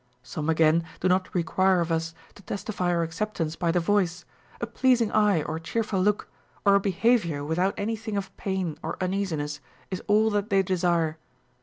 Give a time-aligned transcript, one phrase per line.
[0.23, 4.25] Some again do not require of us to testify our acceptance by the voice;
[4.59, 6.27] a pleasing eye or cheerful look,
[6.65, 9.59] or a behavior without any thing of pain or uneasiness,
[9.91, 11.19] is all that they desire.